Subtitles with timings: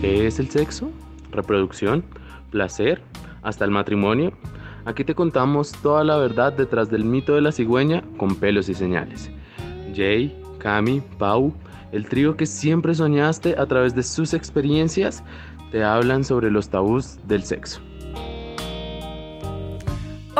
[0.00, 0.92] ¿Qué es el sexo?
[1.32, 2.04] ¿Reproducción?
[2.52, 3.02] ¿Placer?
[3.42, 4.32] ¿Hasta el matrimonio?
[4.84, 8.74] Aquí te contamos toda la verdad detrás del mito de la cigüeña con pelos y
[8.74, 9.28] señales.
[9.96, 11.52] Jay, Cami, Pau,
[11.90, 15.24] el trío que siempre soñaste a través de sus experiencias,
[15.72, 17.80] te hablan sobre los tabús del sexo.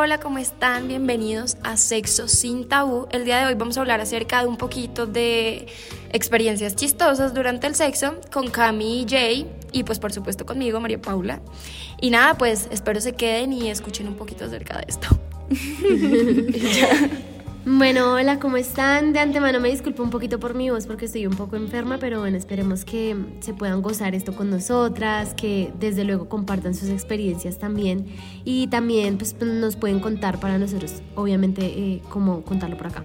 [0.00, 0.86] Hola, ¿cómo están?
[0.86, 3.08] Bienvenidos a Sexo sin Tabú.
[3.10, 5.66] El día de hoy vamos a hablar acerca de un poquito de
[6.12, 11.02] experiencias chistosas durante el sexo con Cami y Jay y pues por supuesto conmigo, María
[11.02, 11.40] Paula.
[12.00, 15.08] Y nada, pues espero se queden y escuchen un poquito acerca de esto.
[17.64, 19.12] Bueno, hola, ¿cómo están?
[19.12, 22.20] De antemano me disculpo un poquito por mi voz porque estoy un poco enferma, pero
[22.20, 27.58] bueno, esperemos que se puedan gozar esto con nosotras, que desde luego compartan sus experiencias
[27.58, 28.06] también
[28.44, 33.04] y también pues, nos pueden contar para nosotros, obviamente, eh, cómo contarlo por acá.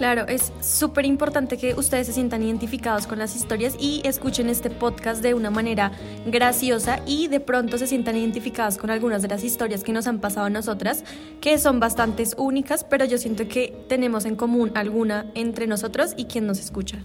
[0.00, 4.70] Claro, es súper importante que ustedes se sientan identificados con las historias y escuchen este
[4.70, 5.92] podcast de una manera
[6.24, 10.18] graciosa y de pronto se sientan identificados con algunas de las historias que nos han
[10.18, 11.04] pasado a nosotras,
[11.42, 16.24] que son bastantes únicas, pero yo siento que tenemos en común alguna entre nosotros y
[16.24, 17.04] quien nos escucha.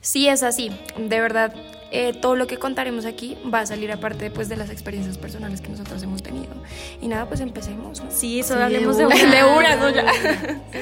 [0.00, 1.54] Sí, es así, de verdad
[1.92, 5.60] eh, todo lo que contaremos aquí va a salir aparte pues, de las experiencias personales
[5.60, 6.52] que nosotros hemos tenido.
[7.00, 8.00] Y nada, pues empecemos.
[8.10, 9.90] Sí, eso hablemos de una, de una, ¿no?
[9.90, 10.12] Ya.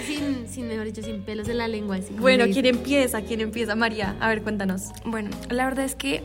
[0.06, 1.96] Sin, sin, mejor dicho, sin pelos en la lengua.
[1.96, 3.22] Así bueno, ¿quién empieza?
[3.22, 3.74] ¿Quién empieza?
[3.74, 4.88] María, a ver, cuéntanos.
[5.04, 6.22] Bueno, la verdad es que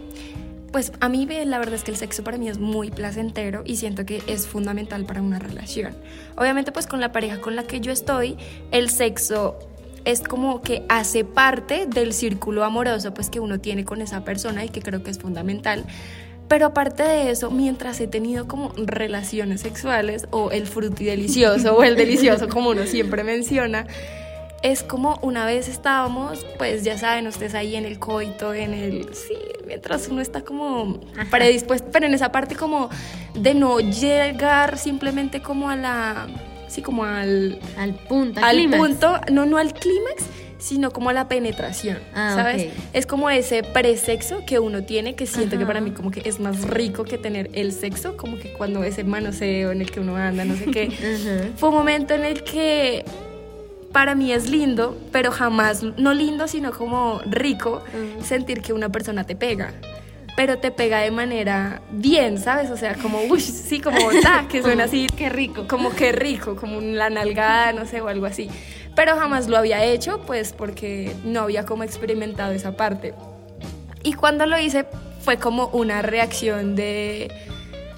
[0.74, 3.76] pues a mí la verdad es que el sexo para mí es muy placentero y
[3.76, 5.96] siento que es fundamental para una relación.
[6.36, 8.38] Obviamente pues con la pareja con la que yo estoy,
[8.72, 9.60] el sexo
[10.06, 14.66] es como que hace parte del círculo amoroso pues que uno tiene con esa persona
[14.66, 15.86] y que creo que es fundamental.
[16.48, 21.84] Pero aparte de eso, mientras he tenido como relaciones sexuales o el fruti delicioso o
[21.84, 23.88] el delicioso como uno siempre menciona,
[24.62, 29.14] es como una vez estábamos, pues ya saben ustedes ahí en el coito, en el...
[29.14, 29.36] Sí,
[29.68, 31.00] mientras uno está como
[31.32, 32.90] predispuesto, pero en esa parte como
[33.34, 36.28] de no llegar simplemente como a la
[36.74, 40.24] sí, como al, al punto, al, punto, no, no al clímax,
[40.58, 42.72] sino como a la penetración, ah, ¿sabes?
[42.94, 46.40] Es como ese presexo que uno tiene, que siento que para mí como que es
[46.40, 50.16] más rico que tener el sexo, como que cuando ese manoseo en el que uno
[50.16, 51.52] anda, no sé qué.
[51.58, 53.06] Fue un momento en el que
[53.92, 57.84] para mí es lindo, pero jamás, no lindo, sino como rico,
[58.24, 59.74] sentir que una persona te pega
[60.36, 62.72] pero te pega de manera bien, ¿sabes?
[62.72, 65.08] O sea, como, uy, sí, como, ta, que suena así.
[65.16, 65.68] qué rico.
[65.68, 68.50] Como qué rico, como la nalgada, no sé, o algo así.
[68.96, 73.14] Pero jamás lo había hecho, pues porque no había como experimentado esa parte.
[74.04, 74.86] Y cuando lo hice,
[75.22, 77.32] fue como una reacción de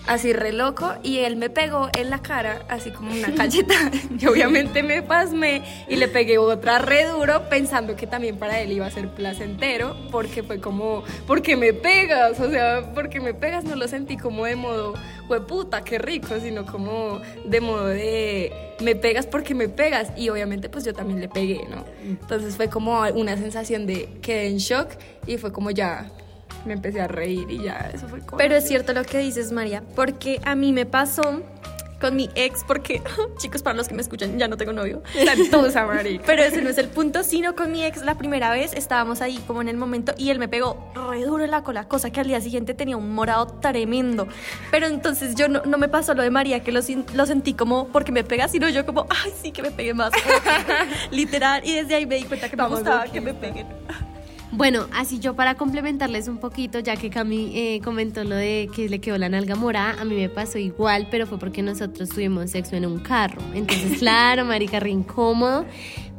[0.08, 3.76] así re loco y él me pegó en la cara así como una cacheta.
[4.20, 8.72] Y obviamente me pasmé y le pegué otra re duro pensando que también para él
[8.72, 13.64] iba a ser placentero porque fue como porque me pegas o sea porque me pegas
[13.64, 14.94] no lo sentí como de modo
[15.28, 20.30] fue puta qué rico sino como de modo de me pegas porque me pegas y
[20.30, 24.58] obviamente pues yo también le pegué no entonces fue como una sensación de quedé en
[24.58, 24.90] shock
[25.28, 26.12] y fue como ya
[26.66, 28.38] me empecé a reír y ya, eso fue como...
[28.38, 31.44] Pero es cierto lo que dices, María, porque a mí me pasó
[32.00, 33.02] con mi ex, porque,
[33.38, 35.02] chicos, para los que me escuchan, ya no tengo novio.
[35.52, 36.24] tusa, marica.
[36.26, 39.38] Pero ese no es el punto, sino con mi ex la primera vez estábamos ahí
[39.48, 42.20] como en el momento y él me pegó re duro en la cola, cosa que
[42.20, 44.28] al día siguiente tenía un morado tremendo.
[44.72, 46.82] Pero entonces yo no, no me pasó lo de María, que lo,
[47.14, 50.12] lo sentí como porque me pega, sino yo como, ay, sí que me pegue más.
[51.12, 53.68] Literal, y desde ahí me di cuenta que me gustaba que me peguen.
[54.56, 58.88] Bueno, así yo para complementarles un poquito, ya que Cami eh, comentó lo de que
[58.88, 62.52] le quedó la nalga morada, a mí me pasó igual, pero fue porque nosotros tuvimos
[62.52, 63.42] sexo en un carro.
[63.54, 65.66] Entonces, claro, marica, re incómodo.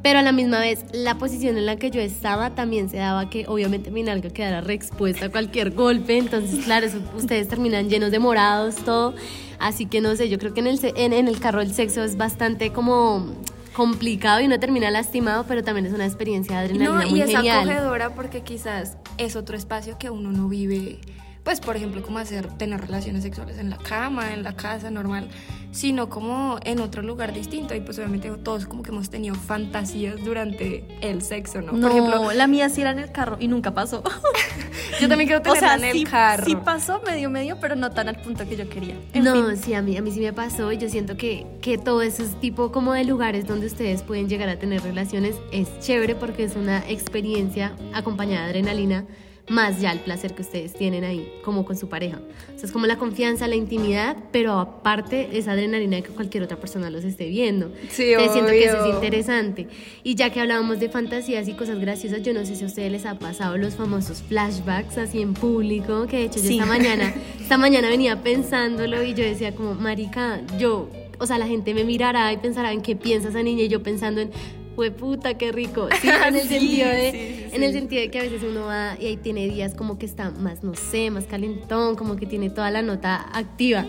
[0.02, 3.30] Pero a la misma vez, la posición en la que yo estaba también se daba
[3.30, 6.18] que obviamente mi nalga quedara reexpuesta a cualquier golpe.
[6.18, 9.14] Entonces, claro, ustedes terminan llenos de morados, todo.
[9.58, 12.18] Así que no sé, yo creo que en el, en el carro el sexo es
[12.18, 13.34] bastante como
[13.76, 17.34] complicado y no termina lastimado, pero también es una experiencia de adrenalina no, y es
[17.34, 20.98] acogedora porque quizás es otro espacio que uno no vive
[21.46, 25.28] pues por ejemplo como hacer tener relaciones sexuales en la cama, en la casa normal,
[25.70, 30.16] sino como en otro lugar distinto y pues obviamente todos como que hemos tenido fantasías
[30.24, 31.80] durante el sexo, ¿no?
[31.80, 34.02] por ejemplo, la mía sí era en el carro y nunca pasó.
[35.00, 36.46] yo también quiero tenerla en el carro.
[36.46, 38.96] Sí pasó medio medio, pero no tan al punto que yo quería.
[39.14, 42.02] no, sí, a mí, a mí sí me pasó y yo siento que, que todo
[42.02, 46.42] ese tipo como de lugares donde ustedes pueden llegar a tener relaciones es chévere porque
[46.42, 49.04] es una experiencia acompañada de adrenalina
[49.48, 52.18] más ya el placer que ustedes tienen ahí, como con su pareja.
[52.54, 56.42] O sea, es como la confianza, la intimidad, pero aparte esa adrenalina de que cualquier
[56.42, 57.70] otra persona los esté viendo.
[57.88, 59.68] Sí, Te siento que eso es interesante.
[60.02, 62.90] Y ya que hablábamos de fantasías y cosas graciosas, yo no sé si a ustedes
[62.90, 66.54] les ha pasado los famosos flashbacks así en público, que de hecho yo Sí.
[66.54, 70.88] esta mañana, esta mañana venía pensándolo y yo decía como, marica, yo,
[71.18, 73.82] o sea, la gente me mirará y pensará en qué piensa esa niña y yo
[73.82, 74.30] pensando en,
[74.76, 75.88] fue puta, qué rico.
[76.00, 77.10] Sí, en el Sí, sentido de,
[77.50, 79.98] sí, en el sentido de que a veces uno va y ahí tiene días como
[79.98, 83.86] que está más, no sé, más calentón, como que tiene toda la nota activa.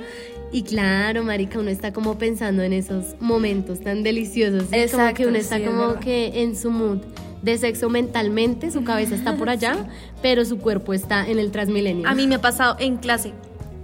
[0.51, 4.63] Y claro, marica, uno está como pensando en esos momentos tan deliciosos.
[4.63, 4.69] ¿sí?
[4.69, 5.99] como Exacto, que uno está es como verdad.
[5.99, 6.99] que en su mood
[7.41, 9.89] de sexo mentalmente, su cabeza está por allá,
[10.21, 12.07] pero su cuerpo está en el transmilenio.
[12.07, 13.33] A mí me ha pasado en clase.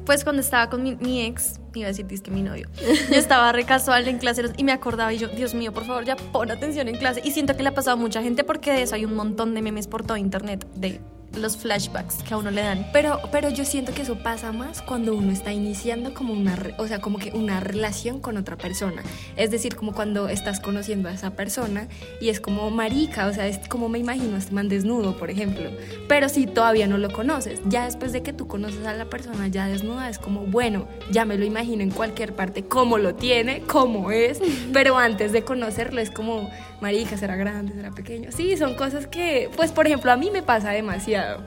[0.05, 2.67] Pues cuando estaba con mi, mi ex, iba a decir que mi novio,
[3.09, 6.05] yo estaba re casual en clase y me acordaba y yo, Dios mío, por favor,
[6.05, 7.21] ya pon atención en clase.
[7.23, 9.53] Y siento que le ha pasado a mucha gente porque de eso hay un montón
[9.53, 10.99] de memes por todo internet de
[11.35, 12.87] los flashbacks que a uno le dan.
[12.93, 16.87] Pero, pero yo siento que eso pasa más cuando uno está iniciando como una, o
[16.87, 19.03] sea, como que una relación con otra persona.
[19.35, 21.87] Es decir, como cuando estás conociendo a esa persona
[22.21, 25.29] y es como marica, o sea, es como me imagino a este man desnudo, por
[25.29, 25.69] ejemplo.
[26.07, 29.47] Pero si todavía no lo conoces, ya después de que tú conoces a la persona
[29.47, 33.61] ya desnuda, es como, bueno, ya me lo imagino en cualquier parte, cómo lo tiene,
[33.61, 34.39] cómo es,
[34.73, 36.49] pero antes de conocerlo es como,
[36.83, 38.29] marica, será grande, será pequeño.
[38.31, 41.41] Sí, son cosas que, pues, por ejemplo, a mí me pasa demasiado.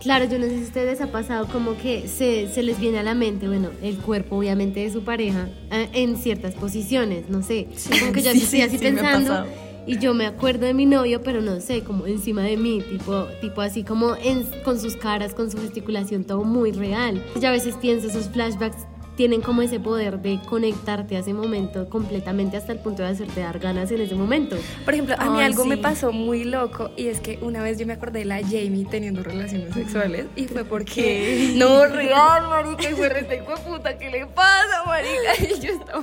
[0.00, 3.00] Claro, yo no sé si a ustedes ha pasado como que se, se les viene
[3.00, 7.42] a la mente, bueno, el cuerpo obviamente de su pareja eh, en ciertas posiciones, no
[7.42, 7.66] sé,
[7.98, 9.44] como que yo sí, estoy sí, así sí, pensando
[9.88, 13.24] y yo me acuerdo de mi novio, pero no sé, como encima de mí, tipo,
[13.40, 17.20] tipo así como en- con sus caras, con su gesticulación, todo muy real.
[17.40, 18.86] Yo a veces pienso esos flashbacks
[19.18, 23.40] tienen como ese poder de conectarte a ese momento completamente hasta el punto de hacerte
[23.40, 24.56] dar ganas en ese momento.
[24.84, 25.82] Por ejemplo, a mí Ay, algo me sí.
[25.82, 29.24] pasó muy loco y es que una vez yo me acordé de la Jamie teniendo
[29.24, 34.08] relaciones sexuales y fue porque no real, marica, y fue re hijo de puta, ¿qué
[34.08, 35.56] le pasa, marica?
[35.56, 35.57] Y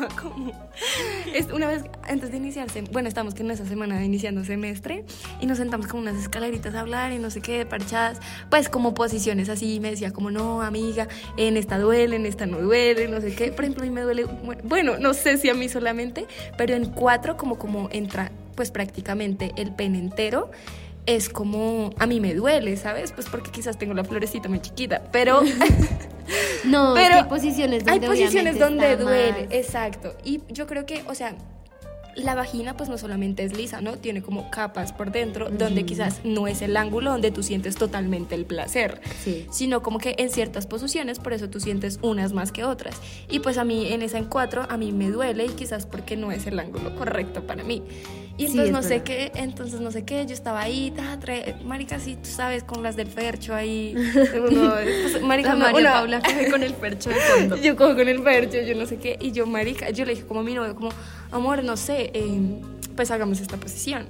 [1.53, 5.05] una vez antes de iniciarse, bueno, estamos en esa semana de iniciando semestre
[5.39, 8.19] y nos sentamos como unas escaleritas a hablar y no sé qué, parchadas,
[8.49, 11.07] pues como posiciones así, me decía como, "No, amiga,
[11.37, 14.01] en esta duele, en esta no duele, no sé qué." Por ejemplo, a mí me
[14.01, 14.25] duele,
[14.63, 19.51] bueno, no sé si a mí solamente, pero en cuatro como como entra pues prácticamente
[19.57, 20.49] el pene entero
[21.05, 23.11] es como a mí me duele, ¿sabes?
[23.11, 25.41] Pues porque quizás tengo la florecita muy chiquita, pero
[26.65, 30.15] No, Pero hay posiciones donde hay posiciones donde duele, exacto.
[30.23, 31.35] Y yo creo que, o sea,
[32.15, 33.97] la vagina pues no solamente es lisa, ¿no?
[33.97, 38.35] Tiene como capas por dentro donde quizás no es el ángulo donde tú sientes totalmente
[38.35, 39.45] el placer, Sí.
[39.51, 42.95] sino como que en ciertas posiciones, por eso tú sientes unas más que otras.
[43.29, 46.15] Y pues a mí en esa en cuatro, a mí me duele y quizás porque
[46.15, 47.83] no es el ángulo correcto para mí.
[48.37, 51.17] Y Sí, entonces es no sé qué, entonces no sé qué, yo estaba ahí, ta,
[51.21, 53.95] trae- marica, sí, tú sabes, con las del fercho ahí,
[54.51, 56.21] uno, pues, marica, una- María Paula
[56.51, 57.55] con el percho de fondo.
[57.61, 59.17] yo cojo con el percho, yo no sé qué.
[59.21, 60.89] Y yo, marica, yo le dije como a mi novio, como,
[61.37, 62.39] amor, no sé, eh,
[62.95, 64.07] pues hagamos esta posición.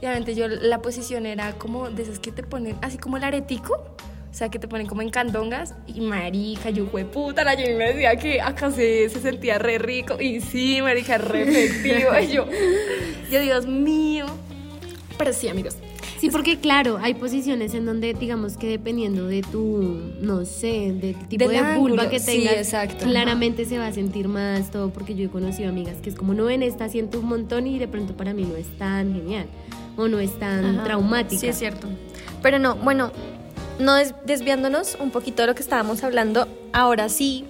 [0.00, 3.24] Y obviamente yo, la posición era como de esas que te ponen, así como el
[3.24, 3.74] aretico.
[4.30, 5.74] O sea, que te ponen como en candongas.
[5.86, 9.78] Y marica, yo fue puta, la Jenny me decía que acá se, se sentía re
[9.78, 10.20] rico.
[10.20, 12.10] Y sí, marica, re efectivo.
[12.18, 12.46] Y yo,
[13.30, 14.26] yo, Dios mío.
[15.18, 15.76] Pero sí, amigos.
[16.22, 21.16] Sí, porque claro, hay posiciones en donde digamos que dependiendo de tu, no sé, del
[21.26, 21.72] tipo Del de vulva
[22.04, 23.06] ángulo, que sí, tengas, exacto.
[23.06, 26.32] claramente se va a sentir más todo, porque yo he conocido amigas que es como,
[26.32, 29.46] no ven, esta siento un montón y de pronto para mí no es tan genial
[29.96, 30.84] o no es tan Ajá.
[30.84, 31.40] traumática.
[31.40, 31.88] Sí, es cierto.
[32.40, 33.10] Pero no, bueno,
[33.80, 37.44] no des- desviándonos un poquito de lo que estábamos hablando, ahora sí,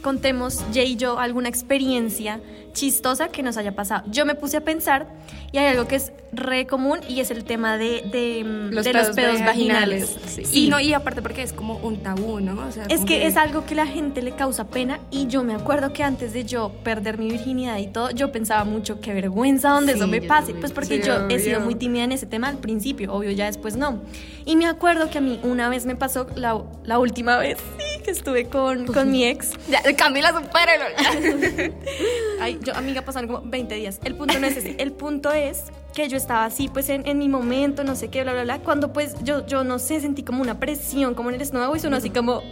[0.00, 2.40] contemos Jay y yo alguna experiencia
[2.72, 4.04] chistosa que nos haya pasado.
[4.10, 5.08] Yo me puse a pensar
[5.50, 8.92] y hay algo que es re común y es el tema de, de, mm, de
[8.92, 10.16] los pedos vaginales.
[10.26, 10.44] Sí.
[10.44, 10.66] Sí.
[10.66, 12.52] Y, no, y aparte porque es como un tabú, ¿no?
[12.68, 15.54] O sea, Es que es algo que la gente le causa pena y yo me
[15.54, 19.70] acuerdo que antes de yo perder mi virginidad y todo, yo pensaba mucho qué vergüenza
[19.70, 20.60] donde Sí, eso me pase, también.
[20.60, 23.46] pues porque Sí, yo he sido muy tímida en ese tema al principio, obvio ya
[23.46, 23.98] después no.
[24.46, 27.58] Y me acuerdo que a mí una vez me pasó la, la última vez
[28.04, 29.52] que estuve con, con mi ex.
[29.68, 30.84] Ya, Camila, supéralo.
[32.40, 34.00] Ay, yo, amiga, pasaron como 20 días.
[34.04, 34.76] El punto no es ese.
[34.78, 35.64] El punto es
[35.94, 38.58] que yo estaba así, pues en, en mi momento, no sé qué, bla, bla, bla.
[38.60, 41.80] Cuando pues yo, yo no sé, sentí como una presión, como en el estómago y
[41.80, 42.42] sonó así como.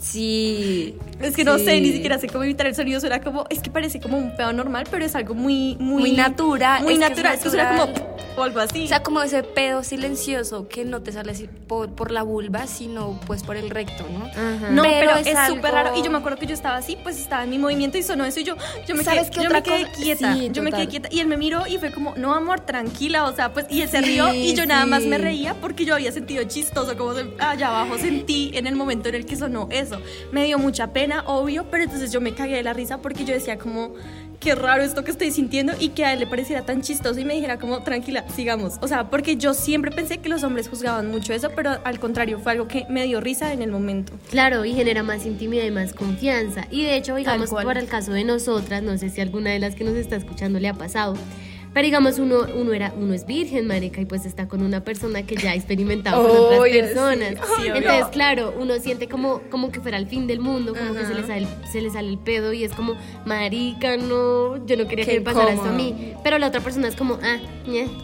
[0.00, 0.96] Sí.
[1.20, 3.00] Es que no sé, ni siquiera sé cómo evitar el sonido.
[3.00, 6.12] Suena como, es que parece como un pedo normal, pero es algo muy, muy, Muy
[6.12, 7.34] natural, Muy es que es natural.
[7.34, 7.94] Es que suena natural.
[7.94, 8.09] como
[8.40, 8.84] o algo así.
[8.84, 12.66] O sea, como ese pedo silencioso que no te sale así por, por la vulva,
[12.66, 14.26] sino pues por el recto, ¿no?
[14.70, 15.96] no, pero, pero es es súper algo- raro.
[15.96, 18.24] Y yo me acuerdo que yo estaba así, pues estaba en mi movimiento y sonó
[18.24, 18.56] eso y yo,
[18.86, 20.34] yo me ¿Sabes quedé, qué yo me quedé quieta.
[20.34, 21.08] Sí, yo me quedé quieta.
[21.12, 23.24] Y él me miró y fue como, no, amor, tranquila.
[23.26, 25.94] O sea, pues, y él se rió y yo nada más me reía porque yo
[25.94, 30.00] había sentido chistoso, como allá abajo sentí en el momento en el que sonó eso.
[30.32, 33.34] Me dio mucha pena, obvio, pero entonces yo me cagué de la risa porque yo
[33.34, 33.92] decía como
[34.40, 37.26] qué raro esto que estoy sintiendo y que a él le pareciera tan chistoso y
[37.26, 38.78] me dijera como tranquila, sigamos.
[38.80, 42.38] O sea, porque yo siempre pensé que los hombres juzgaban mucho eso, pero al contrario,
[42.38, 44.12] fue algo que me dio risa en el momento.
[44.30, 46.66] Claro, y genera más intimidad y más confianza.
[46.70, 49.74] Y de hecho, digamos, por el caso de nosotras, no sé si alguna de las
[49.74, 51.14] que nos está escuchando le ha pasado,
[51.72, 55.22] pero digamos, uno, uno, era, uno es virgen, marica, y pues está con una persona
[55.22, 57.34] que ya ha experimentado con otras personas.
[57.56, 57.66] sí.
[57.66, 61.14] Entonces, claro, uno siente como, como que fuera el fin del mundo, como que se
[61.14, 65.04] le, sale, se le sale el pedo y es como, marica, no, yo no quería
[65.04, 66.14] Qué que me pasara esto a mí.
[66.24, 67.38] Pero la otra persona es como, ah,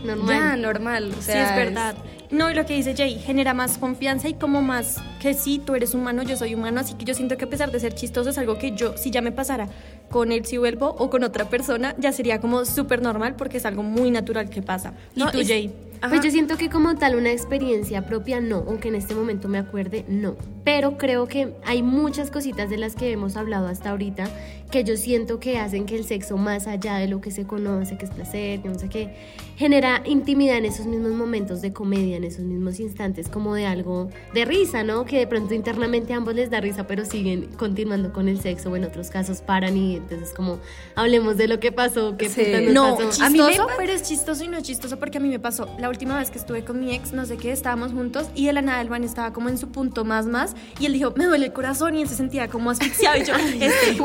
[0.05, 0.29] normal.
[0.29, 1.13] Ya, normal.
[1.19, 1.97] O sea, sí, es verdad.
[2.31, 5.75] No, y lo que dice Jay, genera más confianza y como más que sí, tú
[5.75, 8.31] eres humano, yo soy humano, así que yo siento que a pesar de ser chistoso
[8.31, 9.69] es algo que yo, si ya me pasara
[10.11, 13.67] con él si vuelvo o con otra persona, ya sería como súper normal porque es
[13.67, 14.93] algo muy natural que pasa.
[15.15, 15.75] ¿Y No, tú, y- Jay?
[16.09, 19.57] Pues yo siento que como tal una experiencia propia no, aunque en este momento me
[19.59, 20.37] acuerde, no.
[20.63, 24.29] Pero creo que hay muchas cositas de las que hemos hablado hasta ahorita
[24.71, 27.97] que yo siento que hacen que el sexo más allá de lo que se conoce,
[27.97, 29.15] que es placer, que no sé qué,
[29.57, 34.11] genera intimidad en esos mismos momentos de comedia, en esos mismos instantes como de algo
[34.35, 35.05] de risa, ¿no?
[35.05, 38.71] Que de pronto internamente a ambos les da risa, pero siguen continuando con el sexo
[38.71, 40.59] o en otros casos paran y entonces como
[40.95, 42.43] hablemos de lo que pasó, qué Sí.
[42.45, 43.09] puta nos No, pasó.
[43.11, 45.69] chistoso, A mí me- pero es chistoso y no chistoso porque a mí me pasó
[45.79, 48.53] la última vez que estuve con mi ex, no sé qué, estábamos juntos y de
[48.53, 51.25] la nada el man estaba como en su punto más más y él dijo, me
[51.25, 53.97] duele el corazón y él se sentía como asfixiado y yo, este de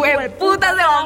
[0.62, 1.02] puta se va!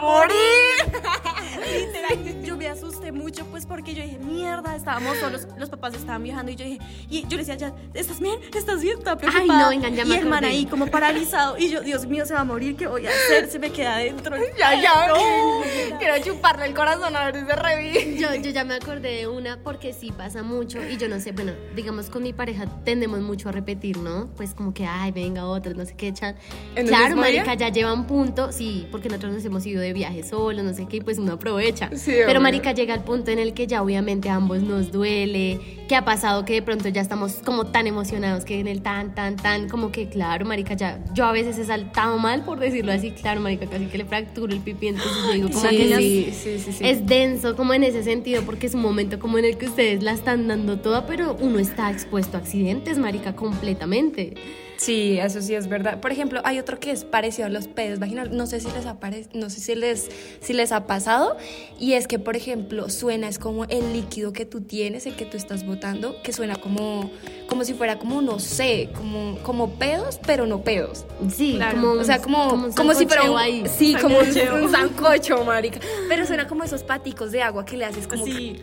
[2.56, 6.54] Yo me asusté mucho pues porque yo dije, mierda, estábamos solos, los papás estaban viajando
[6.54, 8.40] y yo dije, y yo le decía, ya, ¿estás bien?
[8.56, 8.98] ¿Estás bien?
[9.06, 9.64] Ay, preocupada.
[9.64, 12.34] no, vengan, ya y me el man ahí como paralizado y yo, Dios mío, se
[12.34, 13.50] va a morir, ¿qué voy a hacer?
[13.50, 14.38] Se me queda adentro.
[14.58, 15.08] Ya, ya.
[15.08, 15.16] No.
[16.00, 18.18] Quiero chuparle el corazón a ver si se revive.
[18.18, 21.34] Yo, yo ya me acordé de una porque sí pasa mucho y yo no sé,
[21.34, 24.30] bueno, digamos con mi pareja tendemos mucho a repetir, ¿no?
[24.38, 26.38] Pues como que, ay, venga, otro, no sé qué echan.
[26.76, 30.24] ¿En el Claro, marica, ya llevan punto, sí, porque nosotros nos hemos ido de viaje
[30.24, 31.90] solos, no sé qué, y pues uno aprovecha.
[31.94, 32.45] Sí, Pero.
[32.46, 36.06] Marica llega al punto en el que ya obviamente a ambos nos duele, que ha
[36.06, 39.68] pasado que de pronto ya estamos como tan emocionados que en el tan, tan, tan,
[39.70, 43.42] como que claro, marica, ya, yo a veces he saltado mal, por decirlo así, claro,
[43.42, 46.60] marica, casi que le fracturo el pipi, entonces yo digo como Sí, que sí, sí,
[46.60, 46.84] sí, sí.
[46.88, 50.02] es denso como en ese sentido porque es un momento como en el que ustedes
[50.04, 54.34] la están dando toda, pero uno está expuesto a accidentes, marica, completamente.
[54.78, 56.02] Sí, eso sí es verdad.
[56.02, 58.34] Por ejemplo, hay otro que es parecido a los pedos vaginales.
[58.34, 60.10] No sé si les ha pare- no sé si les,
[60.42, 61.38] si les ha pasado.
[61.80, 65.25] Y es que, por ejemplo, suena, es como el líquido que tú tienes, el que
[65.25, 67.10] tú estás botando, que suena como,
[67.48, 71.06] como si fuera como, no sé, como, como pedos, pero no pedos.
[71.36, 71.80] Sí, Claro.
[71.82, 73.63] como O sea, como, un como si fuera un, ahí.
[73.77, 75.80] sí, como un, un sancocho, marica.
[76.10, 78.62] Pero suena como esos paticos de agua que le haces como Sí.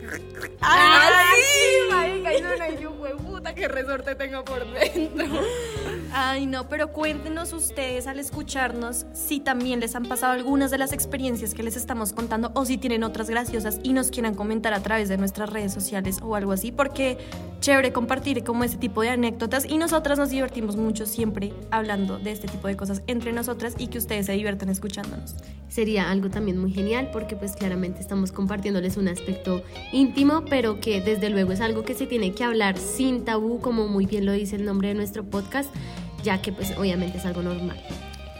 [0.61, 2.33] ¡Ah, sí, marica!
[2.33, 5.25] Y suena y yo, puta, qué resorte tengo por dentro.
[6.15, 10.93] Ay, no, pero cuéntenos ustedes al escucharnos si también les han pasado algunas de las
[10.93, 14.79] experiencias que les estamos contando o si tienen otras graciosas y nos quieran comentar a
[14.81, 17.17] través de nuestras redes sociales o algo así, porque
[17.63, 22.31] chévere compartir como ese tipo de anécdotas y nosotras nos divertimos mucho siempre hablando de
[22.31, 25.37] este tipo de cosas entre nosotras y que ustedes se diviertan escuchándonos.
[25.69, 30.99] Sería algo también muy genial porque pues claramente estamos compartiéndoles un aspecto íntimo, pero que
[30.99, 34.33] desde luego es algo que se tiene que hablar sin tabú, como muy bien lo
[34.33, 35.73] dice el nombre de nuestro podcast,
[36.21, 37.81] ya que pues obviamente es algo normal.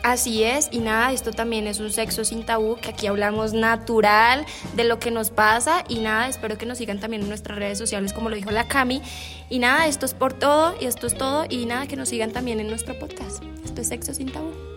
[0.04, 4.46] Así es, y nada, esto también es un sexo sin tabú, que aquí hablamos natural
[4.76, 7.78] de lo que nos pasa, y nada, espero que nos sigan también en nuestras redes
[7.78, 9.02] sociales, como lo dijo la Cami,
[9.50, 12.32] y nada, esto es por todo, y esto es todo, y nada, que nos sigan
[12.32, 13.42] también en nuestro podcast.
[13.64, 14.73] Esto es sexo sin tabú.